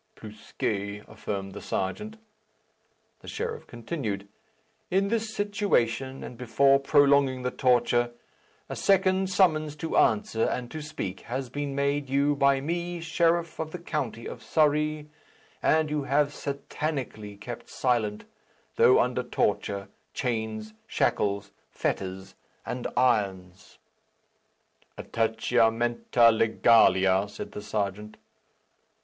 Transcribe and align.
"Plusque," 0.15 0.63
affirmed 1.07 1.51
the 1.53 1.61
serjeant. 1.61 2.17
The 3.19 3.27
sheriff 3.27 3.67
continued, 3.67 4.27
"In 4.89 5.09
this 5.09 5.31
situation, 5.35 6.23
and 6.23 6.39
before 6.39 6.79
prolonging 6.79 7.43
the 7.43 7.51
torture, 7.51 8.09
a 8.67 8.75
second 8.75 9.29
summons 9.29 9.75
to 9.75 9.97
answer 9.97 10.45
and 10.45 10.71
to 10.71 10.81
speak 10.81 11.19
has 11.19 11.51
been 11.51 11.75
made 11.75 12.09
you 12.09 12.35
by 12.35 12.59
me, 12.61 12.99
sheriff 12.99 13.59
of 13.59 13.69
the 13.69 13.77
county 13.77 14.25
of 14.25 14.41
Surrey, 14.41 15.07
and 15.61 15.91
you 15.91 16.01
have 16.01 16.29
satanically 16.33 17.39
kept 17.39 17.69
silent, 17.69 18.23
though 18.77 18.97
under 18.99 19.21
torture, 19.21 19.87
chains, 20.15 20.73
shackles, 20.87 21.51
fetters, 21.69 22.33
and 22.65 22.87
irons." 22.97 23.77
"Attachiamenta 24.97 26.31
legalia," 26.35 27.27
said 27.29 27.51
the 27.51 27.61
serjeant. 27.61 28.17